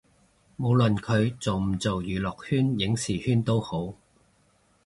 [0.57, 3.93] 無論佢做唔做娛樂圈影視圈都好